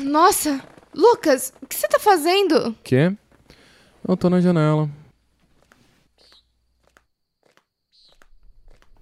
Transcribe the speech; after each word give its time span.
Nossa! 0.00 0.62
Lucas, 0.94 1.52
o 1.62 1.66
que 1.66 1.74
você 1.76 1.86
tá 1.88 1.98
fazendo? 1.98 2.74
Quê? 2.82 3.16
Eu 4.06 4.16
tô 4.16 4.28
na 4.28 4.40
janela. 4.40 4.90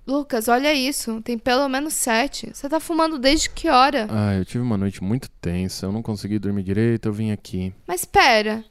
Lucas, 0.07 0.49
olha 0.49 0.73
isso. 0.73 1.21
Tem 1.23 1.37
pelo 1.39 1.69
menos 1.69 1.95
sete. 1.95 2.51
Você 2.53 2.69
tá 2.69 2.81
fumando 2.81 3.19
desde 3.19 3.51
que 3.51 3.69
hora? 3.69 4.07
Ah, 4.11 4.35
eu 4.35 4.45
tive 4.45 4.63
uma 4.63 4.77
noite 4.77 5.03
muito 5.03 5.29
tensa. 5.41 5.87
Eu 5.87 5.93
não 5.93 6.03
consegui 6.03 6.39
dormir 6.39 6.63
direito, 6.63 7.09
eu 7.09 7.13
vim 7.13 7.31
aqui. 7.31 7.75
Mas 7.87 8.05
pera. 8.05 8.65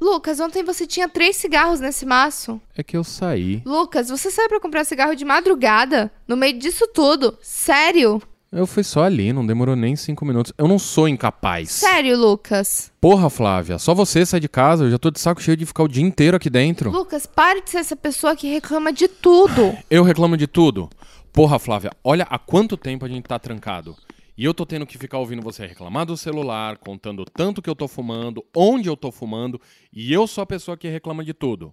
Lucas, 0.00 0.40
ontem 0.40 0.62
você 0.64 0.86
tinha 0.86 1.08
três 1.08 1.36
cigarros 1.36 1.80
nesse 1.80 2.04
maço. 2.04 2.60
É 2.76 2.82
que 2.82 2.96
eu 2.96 3.04
saí. 3.04 3.62
Lucas, 3.64 4.08
você 4.08 4.30
saiu 4.30 4.48
pra 4.48 4.60
comprar 4.60 4.84
cigarro 4.84 5.14
de 5.14 5.24
madrugada? 5.24 6.10
No 6.26 6.36
meio 6.36 6.58
disso 6.58 6.86
tudo? 6.88 7.38
Sério? 7.40 8.20
Eu 8.52 8.66
fui 8.66 8.84
só 8.84 9.04
ali, 9.04 9.32
não 9.32 9.46
demorou 9.46 9.74
nem 9.74 9.96
cinco 9.96 10.26
minutos. 10.26 10.52
Eu 10.58 10.68
não 10.68 10.78
sou 10.78 11.08
incapaz. 11.08 11.70
Sério, 11.70 12.18
Lucas? 12.18 12.92
Porra, 13.00 13.30
Flávia, 13.30 13.78
só 13.78 13.94
você 13.94 14.26
sai 14.26 14.40
de 14.40 14.48
casa. 14.48 14.84
Eu 14.84 14.90
já 14.90 14.98
tô 14.98 15.10
de 15.10 15.18
saco 15.18 15.40
cheio 15.40 15.56
de 15.56 15.64
ficar 15.64 15.84
o 15.84 15.88
dia 15.88 16.04
inteiro 16.04 16.36
aqui 16.36 16.50
dentro. 16.50 16.90
Lucas, 16.90 17.24
pare 17.24 17.62
de 17.62 17.70
ser 17.70 17.78
essa 17.78 17.96
pessoa 17.96 18.36
que 18.36 18.46
reclama 18.52 18.92
de 18.92 19.08
tudo. 19.08 19.74
Eu 19.88 20.04
reclamo 20.04 20.36
de 20.36 20.46
tudo. 20.46 20.90
Porra, 21.32 21.58
Flávia, 21.58 21.92
olha 22.04 22.26
há 22.28 22.38
quanto 22.38 22.76
tempo 22.76 23.06
a 23.06 23.08
gente 23.08 23.24
tá 23.24 23.38
trancado. 23.38 23.96
E 24.36 24.44
eu 24.44 24.52
tô 24.52 24.66
tendo 24.66 24.86
que 24.86 24.98
ficar 24.98 25.18
ouvindo 25.18 25.40
você 25.40 25.66
reclamar 25.66 26.04
do 26.04 26.16
celular, 26.16 26.76
contando 26.76 27.24
tanto 27.24 27.62
que 27.62 27.70
eu 27.70 27.74
tô 27.74 27.88
fumando, 27.88 28.44
onde 28.54 28.88
eu 28.88 28.96
tô 28.96 29.10
fumando, 29.10 29.58
e 29.90 30.12
eu 30.12 30.26
sou 30.26 30.42
a 30.42 30.46
pessoa 30.46 30.76
que 30.76 30.88
reclama 30.88 31.24
de 31.24 31.32
tudo. 31.32 31.72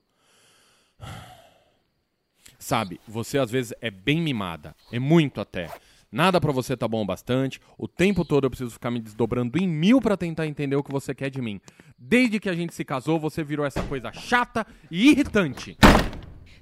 Sabe, 2.57 3.01
você 3.07 3.37
às 3.37 3.49
vezes 3.51 3.73
é 3.81 3.89
bem 3.89 4.21
mimada, 4.21 4.75
é 4.91 4.99
muito 4.99 5.41
até. 5.41 5.69
Nada 6.11 6.41
pra 6.41 6.51
você 6.51 6.75
tá 6.75 6.87
bom 6.87 7.03
o 7.03 7.05
bastante. 7.05 7.61
O 7.77 7.87
tempo 7.87 8.25
todo 8.25 8.45
eu 8.45 8.49
preciso 8.49 8.71
ficar 8.71 8.89
me 8.89 8.99
desdobrando 8.99 9.57
em 9.57 9.67
mil 9.67 10.01
pra 10.01 10.17
tentar 10.17 10.47
entender 10.47 10.75
o 10.75 10.83
que 10.83 10.91
você 10.91 11.13
quer 11.13 11.29
de 11.29 11.41
mim. 11.41 11.61
Desde 11.97 12.39
que 12.39 12.49
a 12.49 12.55
gente 12.55 12.73
se 12.73 12.83
casou, 12.83 13.19
você 13.19 13.43
virou 13.43 13.65
essa 13.65 13.83
coisa 13.83 14.11
chata 14.11 14.65
e 14.89 15.11
irritante. 15.11 15.77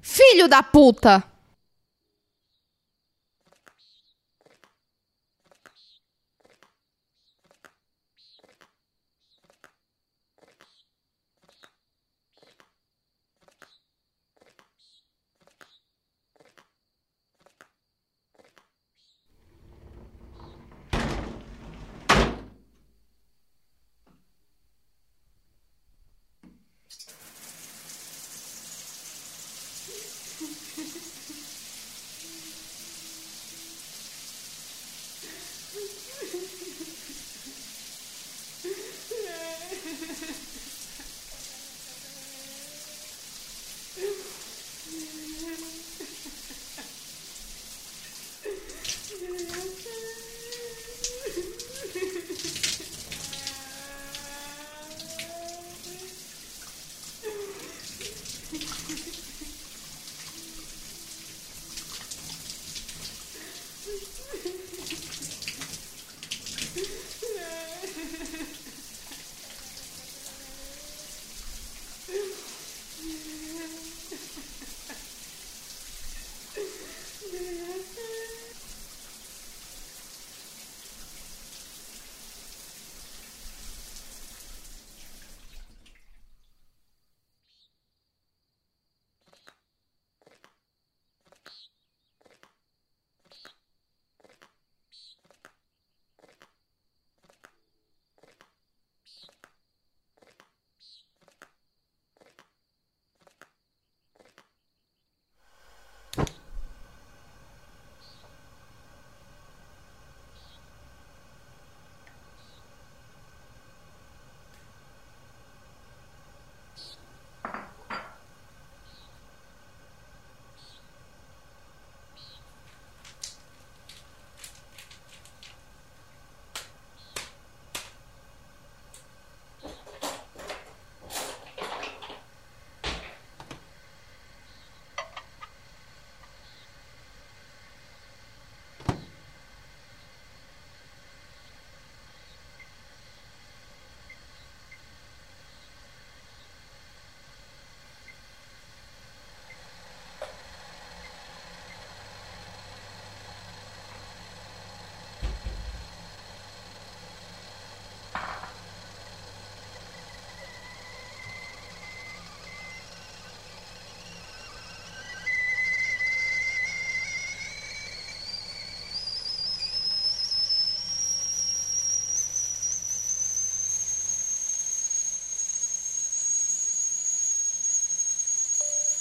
Filho 0.02 0.48
da 0.48 0.62
puta! 0.62 1.37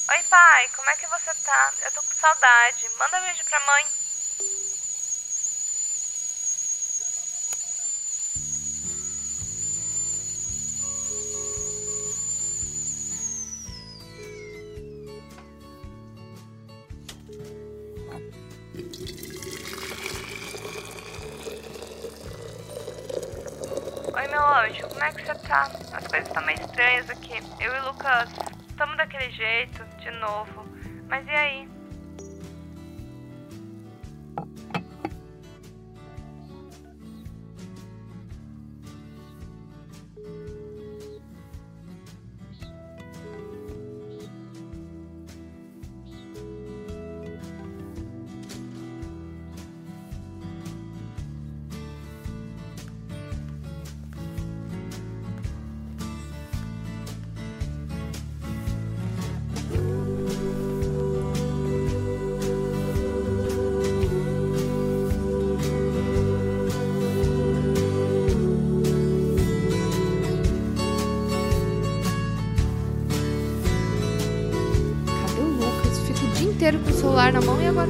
Oi, 0.09 0.23
pai, 0.29 0.69
como 0.73 0.89
é 0.89 0.95
que 0.95 1.05
você 1.07 1.33
tá? 1.43 1.73
Eu 1.83 1.91
tô 1.91 2.01
com 2.01 2.13
saudade. 2.15 2.89
Manda 2.97 3.19
beijo 3.19 3.43
pra 3.43 3.59
mãe. 3.59 3.85
Oi, 24.15 24.27
meu 24.29 24.45
anjo, 24.45 24.87
como 24.87 25.03
é 25.03 25.11
que 25.11 25.25
você 25.25 25.35
tá? 25.35 25.63
As 25.91 26.07
coisas 26.07 26.27
estão 26.27 26.45
meio 26.45 26.61
estranhas 26.61 27.09
aqui. 27.09 27.33
Eu 27.59 27.75
e 27.75 27.79
o 27.79 27.85
Lucas 27.87 28.29
estamos 28.77 28.95
daquele 28.95 29.31
jeito, 29.31 29.83
de 29.97 30.11
novo. 30.19 30.63
Mas 31.09 31.25
e 31.25 31.31
aí? 31.31 31.76
Celular 77.17 77.33
na 77.33 77.41
mão 77.41 77.59
e 77.59 77.65
agora. 77.65 77.89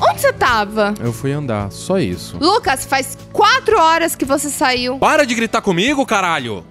Onde 0.00 0.20
você 0.20 0.32
tava? 0.32 0.94
Eu 1.00 1.12
fui 1.12 1.30
andar, 1.30 1.70
só 1.70 1.98
isso. 1.98 2.36
Lucas, 2.40 2.84
faz 2.84 3.16
quatro 3.32 3.78
horas 3.78 4.16
que 4.16 4.24
você 4.24 4.50
saiu. 4.50 4.98
Para 4.98 5.24
de 5.24 5.34
gritar 5.34 5.60
comigo, 5.60 6.04
caralho! 6.04 6.64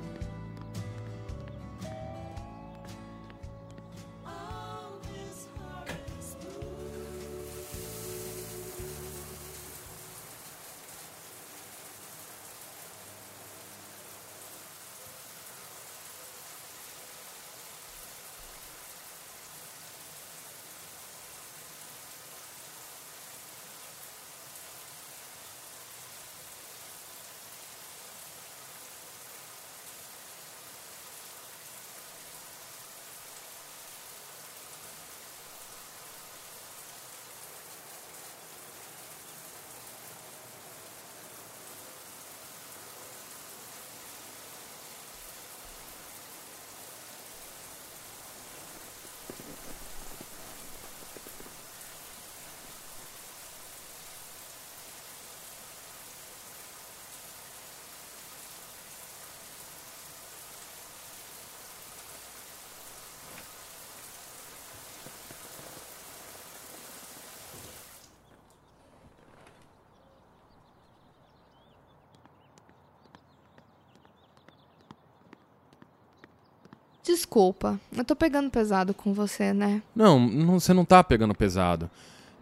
Desculpa, 77.08 77.80
eu 77.96 78.04
tô 78.04 78.18
pegando 78.18 78.50
pesado 78.50 78.94
com 78.94 79.14
você, 79.14 79.54
né? 79.54 79.82
Não, 79.96 80.20
não, 80.20 80.60
você 80.60 80.74
não 80.74 80.84
tá 80.84 81.02
pegando 81.02 81.34
pesado. 81.34 81.90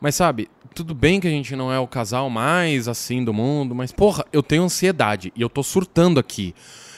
Mas 0.02 0.16
sabe, 0.16 0.50
tudo 0.74 0.96
bem 0.96 1.20
que 1.20 1.28
a 1.28 1.30
gente 1.32 1.56
não 1.56 1.72
é 1.72 1.78
o 1.78 1.88
casal 1.88 2.32
mais 2.32 2.88
assim 2.88 3.24
do 3.24 3.32
mundo, 3.32 3.76
mas 3.76 3.92
porra, 3.92 4.26
eu 4.34 4.42
tenho 4.42 4.64
ansiedade 4.64 5.32
e 5.36 5.42
eu 5.42 5.50
tô 5.50 5.62
surtando 5.62 6.20
aqui. 6.20 6.56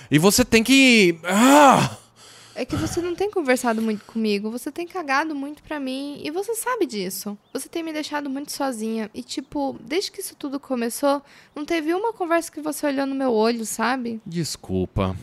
E 0.10 0.18
você 0.18 0.46
tem 0.46 0.64
que. 0.64 1.20
Ah! 1.26 1.98
É 2.56 2.64
que 2.64 2.78
você 2.78 3.02
não 3.02 3.14
tem 3.14 3.30
conversado 3.30 3.82
muito 3.82 4.06
comigo, 4.06 4.50
você 4.50 4.72
tem 4.72 4.88
cagado 4.88 5.36
muito 5.36 5.62
pra 5.62 5.78
mim 5.78 6.22
e 6.24 6.32
você 6.32 6.56
sabe 6.56 6.86
disso. 6.86 7.38
Você 7.52 7.68
tem 7.68 7.84
me 7.84 7.92
deixado 7.92 8.30
muito 8.30 8.54
sozinha 8.54 9.12
e 9.14 9.22
tipo, 9.22 9.78
desde 9.82 10.10
que 10.10 10.22
isso 10.22 10.36
tudo 10.36 10.58
começou, 10.58 11.22
não 11.54 11.66
teve 11.66 11.94
uma 11.94 12.14
conversa 12.14 12.50
que 12.50 12.62
você 12.62 12.88
olhou 12.88 13.06
no 13.06 13.14
meu 13.14 13.34
olho, 13.34 13.66
sabe? 13.66 14.22
Desculpa. 14.26 15.16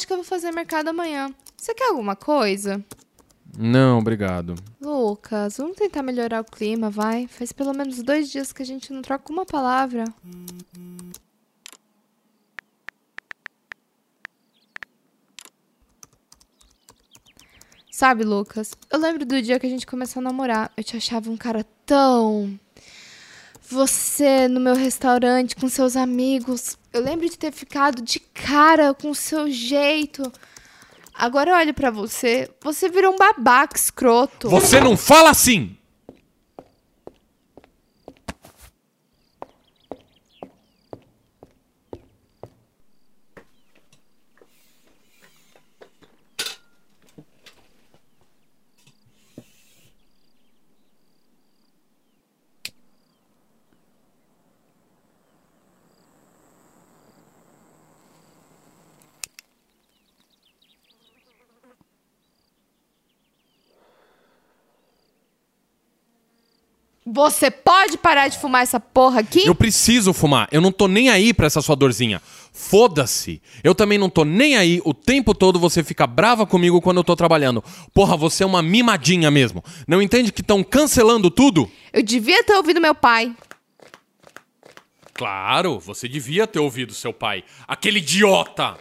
Acho 0.00 0.06
que 0.06 0.12
eu 0.14 0.16
vou 0.16 0.24
fazer 0.24 0.50
mercado 0.50 0.88
amanhã. 0.88 1.30
Você 1.54 1.74
quer 1.74 1.90
alguma 1.90 2.16
coisa? 2.16 2.82
Não, 3.58 3.98
obrigado. 3.98 4.54
Lucas, 4.80 5.58
vamos 5.58 5.76
tentar 5.76 6.02
melhorar 6.02 6.40
o 6.40 6.44
clima, 6.44 6.88
vai? 6.88 7.26
Faz 7.26 7.52
pelo 7.52 7.74
menos 7.74 8.02
dois 8.02 8.30
dias 8.30 8.50
que 8.50 8.62
a 8.62 8.66
gente 8.66 8.94
não 8.94 9.02
troca 9.02 9.30
uma 9.30 9.44
palavra. 9.44 10.04
Sabe, 17.92 18.24
Lucas, 18.24 18.72
eu 18.90 18.98
lembro 18.98 19.26
do 19.26 19.42
dia 19.42 19.60
que 19.60 19.66
a 19.66 19.70
gente 19.70 19.86
começou 19.86 20.20
a 20.20 20.24
namorar. 20.24 20.72
Eu 20.78 20.82
te 20.82 20.96
achava 20.96 21.30
um 21.30 21.36
cara 21.36 21.62
tão. 21.84 22.58
Você 23.70 24.48
no 24.48 24.58
meu 24.58 24.74
restaurante 24.74 25.54
com 25.54 25.68
seus 25.68 25.96
amigos. 25.96 26.76
Eu 26.92 27.02
lembro 27.02 27.28
de 27.28 27.38
ter 27.38 27.52
ficado 27.52 28.02
de 28.02 28.18
cara 28.18 28.92
com 28.92 29.10
o 29.10 29.14
seu 29.14 29.48
jeito. 29.48 30.30
Agora 31.14 31.50
eu 31.50 31.54
olho 31.54 31.72
pra 31.72 31.90
você, 31.90 32.50
você 32.62 32.88
virou 32.88 33.12
um 33.12 33.16
babaca 33.16 33.76
escroto. 33.76 34.48
Você 34.48 34.80
não 34.80 34.96
fala 34.96 35.30
assim! 35.30 35.76
Você 67.12 67.50
pode 67.50 67.98
parar 67.98 68.28
de 68.28 68.38
fumar 68.38 68.62
essa 68.62 68.78
porra 68.78 69.18
aqui? 69.18 69.44
Eu 69.44 69.54
preciso 69.54 70.12
fumar. 70.12 70.46
Eu 70.52 70.60
não 70.60 70.70
tô 70.70 70.86
nem 70.86 71.08
aí 71.08 71.34
pra 71.34 71.46
essa 71.46 71.60
sua 71.60 71.74
dorzinha. 71.74 72.22
Foda-se. 72.52 73.42
Eu 73.64 73.74
também 73.74 73.98
não 73.98 74.08
tô 74.08 74.24
nem 74.24 74.56
aí. 74.56 74.80
O 74.84 74.94
tempo 74.94 75.34
todo 75.34 75.58
você 75.58 75.82
fica 75.82 76.06
brava 76.06 76.46
comigo 76.46 76.80
quando 76.80 76.98
eu 76.98 77.04
tô 77.04 77.16
trabalhando. 77.16 77.64
Porra, 77.92 78.16
você 78.16 78.44
é 78.44 78.46
uma 78.46 78.62
mimadinha 78.62 79.28
mesmo. 79.28 79.64
Não 79.88 80.00
entende 80.00 80.30
que 80.30 80.40
estão 80.40 80.62
cancelando 80.62 81.32
tudo? 81.32 81.68
Eu 81.92 82.00
devia 82.00 82.44
ter 82.44 82.54
ouvido 82.54 82.80
meu 82.80 82.94
pai. 82.94 83.34
Claro, 85.12 85.80
você 85.80 86.06
devia 86.06 86.46
ter 86.46 86.60
ouvido 86.60 86.94
seu 86.94 87.12
pai. 87.12 87.42
Aquele 87.66 87.98
idiota! 87.98 88.78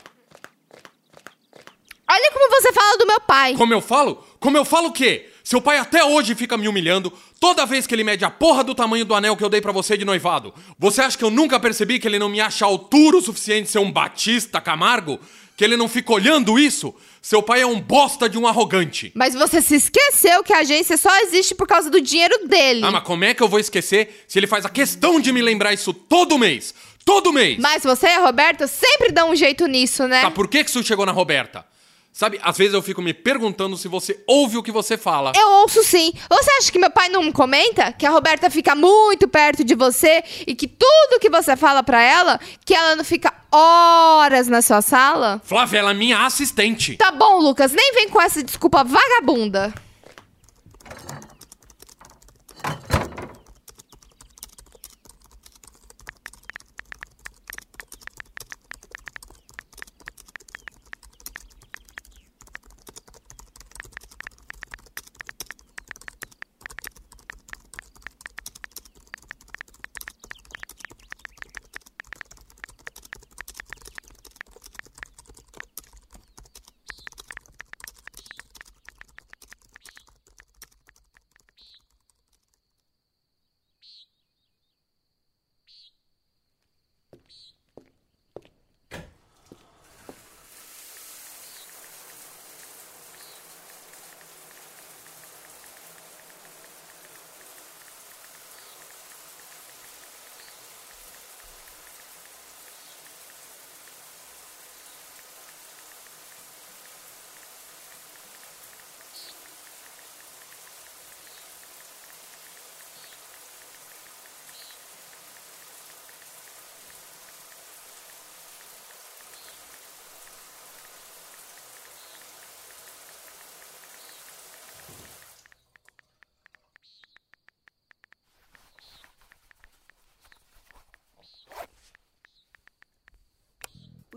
Olha 2.07 2.31
como 2.31 2.62
você 2.62 2.71
fala 2.74 2.98
do 2.98 3.07
meu 3.07 3.21
pai. 3.21 3.55
Como 3.55 3.74
eu 3.74 3.81
falo? 3.81 4.24
Como 4.39 4.55
eu 4.55 4.65
falo 4.65 4.89
o 4.89 4.91
quê? 4.91 5.29
Seu 5.43 5.59
pai 5.59 5.79
até 5.79 6.03
hoje 6.03 6.36
fica 6.36 6.55
me 6.57 6.67
humilhando 6.67 7.12
toda 7.39 7.65
vez 7.65 7.88
que 7.88 7.96
ele 7.96 8.03
mede 8.03 8.25
a 8.25 8.29
porra 8.29 8.63
do 8.63 8.75
tamanho 8.75 9.05
do 9.05 9.15
anel 9.15 9.38
que 9.38 9.43
eu 9.43 9.50
dei 9.50 9.62
pra 9.62 9.72
você 9.72 9.98
de 9.98 10.05
noivado. 10.05 10.53
Você 10.77 11.01
acha 11.01 11.17
que 11.17 11.24
eu 11.24 11.29
nunca 11.29 11.60
percebi 11.60 12.00
que 12.00 12.08
ele 12.08 12.19
não 12.19 12.29
me 12.29 12.41
acha 12.41 12.65
altura 12.65 13.17
o 13.17 13.22
suficiente 13.22 13.65
de 13.65 13.72
ser 13.72 13.79
um 13.79 13.91
Batista 13.91 14.60
Camargo? 14.60 15.19
Que 15.55 15.65
ele 15.65 15.75
não 15.75 15.89
fica 15.89 16.13
olhando 16.13 16.58
isso? 16.58 16.96
Seu 17.22 17.43
pai 17.43 17.62
é 17.62 17.65
um 17.65 17.81
bosta 17.81 18.29
de 18.29 18.38
um 18.38 18.48
arrogante. 18.48 19.12
Mas 19.13 19.34
você 19.34 19.62
se 19.62 19.75
esqueceu 19.75 20.41
que 20.41 20.53
a 20.53 20.60
agência 20.60 20.96
só 20.96 21.13
existe 21.22 21.53
por 21.53 21.67
causa 21.67 21.89
do 21.89 22.00
dinheiro 22.00 22.48
dele. 22.48 22.81
Ah, 22.84 22.91
mas 22.91 23.03
como 23.03 23.25
é 23.25 23.34
que 23.34 23.43
eu 23.43 23.48
vou 23.50 23.60
esquecer 23.60 24.24
se 24.25 24.39
ele 24.39 24.48
faz 24.48 24.65
a 24.65 24.69
questão 24.69 25.19
de 25.19 25.34
me 25.34 25.41
lembrar 25.41 25.74
isso 25.74 25.93
todo 25.93 26.38
mês? 26.38 26.74
Todo 27.03 27.34
mês! 27.34 27.58
Mas 27.60 27.84
você 27.84 28.08
e 28.08 28.13
a 28.13 28.19
Roberta 28.19 28.67
sempre 28.67 29.12
dão 29.12 29.31
um 29.31 29.36
jeito 29.36 29.65
nisso, 29.65 30.08
né? 30.08 30.22
Tá, 30.22 30.31
por 30.31 30.48
que 30.48 30.63
que 30.63 30.69
isso 30.69 30.84
chegou 30.84 31.05
na 31.05 31.12
Roberta? 31.12 31.65
Sabe, 32.20 32.38
às 32.44 32.58
vezes 32.58 32.74
eu 32.74 32.82
fico 32.82 33.02
me 33.02 33.14
perguntando 33.14 33.78
se 33.78 33.88
você 33.88 34.22
ouve 34.28 34.58
o 34.58 34.62
que 34.62 34.74
você 34.74 34.98
fala. 34.98 35.32
Eu 35.38 35.50
ouço 35.62 35.82
sim. 35.86 36.12
Você 36.30 36.52
acha 36.60 36.70
que 36.70 36.78
meu 36.78 36.92
pai 36.92 37.08
não 37.08 37.32
comenta? 37.32 37.94
Que 37.94 38.06
a 38.06 38.10
Roberta 38.10 38.50
fica 38.50 38.76
muito 38.76 39.26
perto 39.26 39.64
de 39.64 39.74
você 39.74 40.22
e 40.46 40.54
que 40.54 40.68
tudo 40.68 41.22
que 41.22 41.30
você 41.30 41.56
fala 41.56 41.82
pra 41.82 42.04
ela, 42.04 42.38
que 42.66 42.76
ela 42.76 42.98
não 42.98 43.06
fica 43.06 43.34
horas 43.50 44.50
na 44.50 44.62
sua 44.62 44.82
sala? 44.82 45.42
Flávia, 45.46 45.80
ela 45.80 45.92
é 45.92 45.94
minha 45.94 46.26
assistente. 46.26 46.98
Tá 46.98 47.10
bom, 47.10 47.40
Lucas, 47.40 47.72
nem 47.72 47.94
vem 47.94 48.10
com 48.10 48.22
essa 48.22 48.44
desculpa 48.44 48.84
vagabunda. 48.84 49.74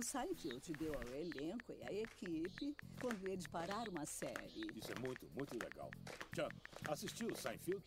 O 0.03 0.05
Seinfeld 0.05 0.73
deu 0.81 0.93
ao 0.95 1.03
elenco 1.15 1.73
e 1.79 1.85
à 1.85 1.93
equipe 1.93 2.77
quando 3.01 3.25
eles 3.29 3.47
pararam 3.47 3.93
a 3.97 4.05
série. 4.05 4.67
Isso 4.75 4.91
é 4.91 4.99
muito, 4.99 5.31
muito 5.31 5.55
legal. 5.55 5.89
Já 6.37 6.49
assistiu 6.89 7.29
o 7.29 7.37
Seinfeld? 7.37 7.81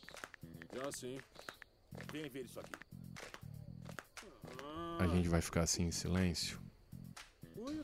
Já 0.74 0.90
sim. 0.94 1.20
Vem 2.14 2.30
ver 2.30 2.46
isso 2.46 2.58
aqui. 2.58 2.72
A 4.98 5.08
gente 5.08 5.28
vai 5.28 5.42
ficar 5.42 5.64
assim 5.64 5.88
em 5.88 5.92
silêncio? 5.92 6.65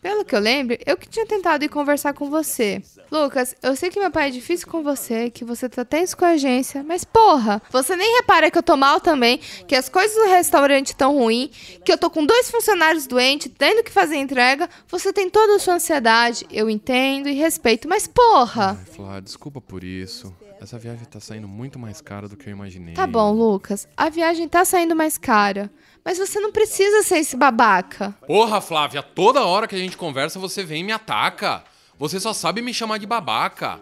Pelo 0.02 0.26
que 0.26 0.36
eu 0.36 0.40
lembro, 0.40 0.78
eu 0.86 0.98
que 0.98 1.08
tinha 1.08 1.26
tentado 1.26 1.64
ir 1.64 1.70
conversar 1.70 2.14
com 2.14 2.30
você. 2.30 2.82
Lucas, 3.12 3.56
eu 3.62 3.76
sei 3.76 3.90
que 3.90 4.00
meu 4.00 4.10
pai 4.10 4.28
é 4.30 4.32
difícil 4.32 4.68
com 4.68 4.82
você, 4.82 5.30
que 5.30 5.46
você 5.46 5.70
tá 5.70 5.86
tenso 5.86 6.18
com 6.18 6.26
a 6.26 6.30
agência, 6.30 6.84
mas 6.84 7.04
porra, 7.04 7.62
você 7.72 7.96
nem 7.96 8.18
repara 8.18 8.50
que 8.50 8.58
eu 8.58 8.64
tô 8.64 8.76
mal 8.76 9.00
também, 9.00 9.38
que 9.68 9.76
as 9.76 9.90
coisas 9.90 10.16
do 10.16 10.30
restaurante 10.30 10.96
tão 10.96 11.18
ruim, 11.18 11.52
que 11.86 11.92
eu 11.92 11.98
tô 11.98 12.10
com 12.10 12.26
dois 12.26 12.50
funcionários 12.50 13.06
doentes, 13.06 13.52
tendo 13.58 13.84
que 13.84 13.92
fazer 13.92 14.18
entrega, 14.18 14.70
você 14.88 15.12
tem 15.14 15.30
toda 15.30 15.56
a 15.56 15.60
sua 15.60 15.76
ansiedade, 15.76 16.46
eu 16.52 16.70
entendo 16.70 17.30
e 17.30 17.34
respeito, 17.34 17.88
mas 17.88 18.08
porra! 18.08 18.78
Ai, 18.80 18.94
Flá, 18.96 19.20
desculpa 19.20 19.62
por 19.62 19.84
isso. 19.84 20.34
Essa 20.62 20.78
viagem 20.78 21.06
tá 21.06 21.20
saindo 21.20 21.48
muito 21.48 21.80
mais 21.80 22.02
cara 22.02 22.28
do 22.28 22.38
que 22.38 22.48
eu 22.48 22.52
imaginei. 22.52 22.94
Tá 22.94 23.08
bom, 23.08 23.32
Lucas, 23.34 23.88
a 23.98 24.10
viagem 24.10 24.48
tá 24.48 24.64
saindo 24.64 24.96
mais 24.96 25.18
cara, 25.18 25.72
mas 26.04 26.18
você 26.18 26.40
não 26.40 26.52
precisa 26.52 27.04
ser 27.04 27.18
esse 27.18 27.38
babaca. 27.38 28.16
Porra, 28.26 28.60
Flávia, 28.60 29.04
toda 29.04 29.46
hora 29.46 29.68
que 29.68 29.76
a 29.76 29.80
gente 29.80 29.98
conversa 29.98 30.40
você 30.40 30.64
vem 30.64 30.82
e 30.82 30.84
me 30.84 30.92
ataca. 30.92 31.64
Você 31.98 32.20
só 32.20 32.34
sabe 32.34 32.62
me 32.62 32.74
chamar 32.74 32.98
de 32.98 33.06
babaca. 33.06 33.80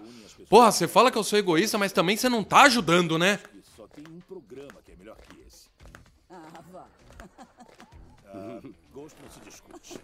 Porra, 0.50 0.72
você 0.72 0.88
fala 0.88 1.12
que 1.12 1.18
eu 1.18 1.24
sou 1.24 1.40
egoísta, 1.40 1.78
mas 1.78 1.92
também 1.92 2.18
você 2.18 2.28
não 2.28 2.44
tá 2.44 2.64
ajudando, 2.64 3.18
né? 3.18 3.40
Só 3.78 3.88
tem 3.88 4.04
um 4.10 4.20
programa 4.20 4.82
que 4.84 4.92
é 4.92 4.96
melhor 4.96 5.16
que 5.16 5.38
esse. 5.48 5.70
Ah, 6.30 6.62
vá. 6.72 6.86
Ah, 8.34 8.60
gosto 8.94 9.16
não 9.24 9.32
se 9.32 9.40
discute. 9.42 10.00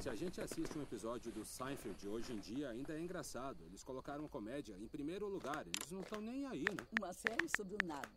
Se 0.00 0.08
a 0.08 0.14
gente 0.14 0.40
assiste 0.40 0.78
um 0.78 0.82
episódio 0.82 1.30
do 1.32 1.44
Seinfeld 1.44 1.96
de 1.98 2.08
hoje 2.08 2.32
em 2.32 2.38
dia, 2.38 2.70
ainda 2.70 2.92
é 2.94 3.00
engraçado. 3.00 3.56
Eles 3.66 3.82
colocaram 3.82 4.26
comédia 4.28 4.74
em 4.80 4.86
primeiro 4.86 5.26
lugar. 5.26 5.64
Eles 5.66 5.90
não 5.90 6.00
estão 6.00 6.20
nem 6.20 6.46
aí, 6.46 6.64
né? 6.70 6.76
Uma 6.98 7.12
série 7.12 7.48
sobre 7.56 7.74
o 7.74 7.86
nada. 7.86 8.08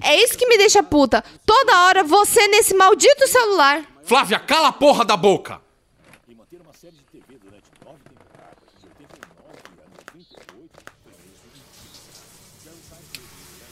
É, 0.00 0.12
É 0.12 0.22
isso 0.22 0.36
que 0.36 0.46
me 0.46 0.58
deixa 0.58 0.82
puta. 0.82 1.22
Toda 1.46 1.84
hora 1.84 2.02
você 2.04 2.46
nesse 2.48 2.74
maldito 2.74 3.26
celular. 3.28 3.84
Flávia, 4.02 4.40
cala 4.40 4.68
a 4.68 4.72
porra 4.72 5.04
da 5.04 5.16
boca! 5.16 5.60
E 6.26 6.34
manter 6.34 6.60
uma 6.60 6.72
série 6.74 6.96
de 6.96 7.04
TV 7.04 7.38
durante 7.38 7.70
nove 7.84 8.02
temporadas, 8.04 8.68
de 8.80 8.86
89 8.86 9.58
a 9.58 9.88
98, 10.12 10.70
On 12.64 13.67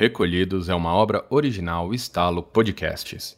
Recolhidos 0.00 0.68
é 0.68 0.74
uma 0.76 0.94
obra 0.94 1.26
original 1.28 1.92
Estalo 1.92 2.40
Podcasts. 2.40 3.36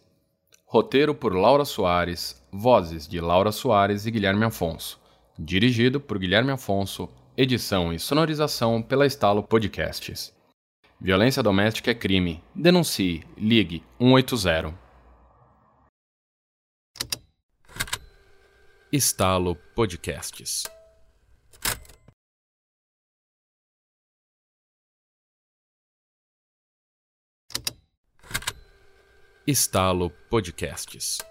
Roteiro 0.67 1.15
por 1.15 1.35
Laura 1.35 1.65
Soares, 1.65 2.47
vozes 2.53 3.09
de 3.09 3.19
Laura 3.19 3.51
Soares 3.51 4.05
e 4.05 4.11
Guilherme 4.11 4.45
Afonso. 4.45 5.01
Dirigido 5.39 5.99
por 5.99 6.19
Guilherme 6.19 6.51
Afonso, 6.51 7.09
edição 7.35 7.95
e 7.95 7.99
sonorização 7.99 8.83
pela 8.83 9.07
Estalo 9.07 9.43
Podcasts. 9.43 10.35
Violência 11.01 11.43
doméstica 11.43 11.93
é 11.93 11.95
crime. 11.95 12.45
Denuncie. 12.55 13.25
Ligue 13.39 13.83
180. 13.99 14.75
Estalo 18.93 19.57
Podcasts. 19.75 20.65
Estalo 29.47 30.11
Podcasts. 30.29 31.30